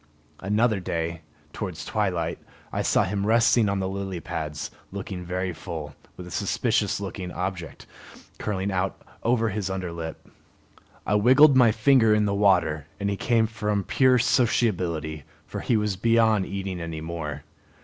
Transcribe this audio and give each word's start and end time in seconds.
Another 0.39 0.79
day, 0.79 1.21
towards 1.53 1.85
twilight, 1.85 2.39
I 2.73 2.81
saw 2.81 3.03
him 3.03 3.27
resting 3.27 3.69
on 3.69 3.77
the 3.77 3.87
lily 3.87 4.19
pads, 4.19 4.71
looking 4.91 5.23
very 5.23 5.53
full, 5.53 5.93
with 6.17 6.25
a 6.25 6.31
suspicious 6.31 6.99
looking 6.99 7.31
object 7.31 7.85
curling 8.39 8.71
out 8.71 8.99
over 9.21 9.49
his 9.49 9.69
under 9.69 9.91
lip. 9.91 10.27
I 11.05 11.13
wiggled 11.13 11.55
my 11.55 11.71
finger 11.71 12.15
in 12.15 12.25
the 12.25 12.33
water, 12.33 12.87
and 12.99 13.11
he 13.11 13.15
came 13.15 13.45
from 13.45 13.83
pure 13.83 14.17
sociability, 14.17 15.23
for 15.45 15.59
he 15.59 15.77
was 15.77 15.95
beyond 15.97 16.47
eating 16.47 16.81
any 16.81 16.99
more. 16.99 17.43